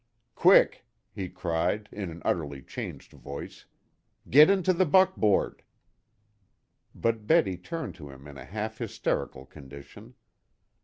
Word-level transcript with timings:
"Quick!" 0.33 0.83
he 1.13 1.29
cried, 1.29 1.87
in 1.91 2.09
an 2.09 2.23
utterly 2.25 2.63
changed 2.63 3.13
voice, 3.13 3.65
"get 4.27 4.49
into 4.49 4.73
the 4.73 4.87
buckboard!" 4.87 5.61
But 6.95 7.27
Betty 7.27 7.55
turned 7.55 7.93
to 8.01 8.09
him 8.09 8.27
in 8.27 8.35
a 8.35 8.45
half 8.45 8.79
hysterical 8.79 9.45
condition. 9.45 10.15